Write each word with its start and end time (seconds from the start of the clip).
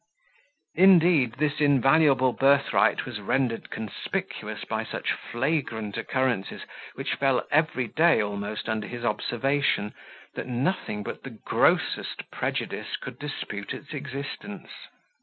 Indeed 0.73 1.33
this 1.33 1.59
invaluable 1.59 2.33
birthright 2.33 3.05
was 3.05 3.19
rendered 3.19 3.69
conspicuous 3.69 4.65
by 4.65 4.83
such 4.83 5.11
flagrant 5.11 5.95
occurrences, 5.95 6.63
which 6.95 7.13
fell 7.13 7.45
every 7.51 7.85
day 7.87 8.19
almost 8.19 8.67
under 8.67 8.87
his 8.87 9.05
observation, 9.05 9.93
that 10.33 10.47
nothing 10.47 11.03
but 11.03 11.21
the 11.21 11.29
grossest 11.45 12.31
prejudice 12.31 12.97
could 12.97 13.19
dispute 13.19 13.75
its 13.75 13.93
existence. 13.93 14.71